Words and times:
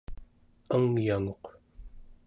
angyanguq 0.75 1.43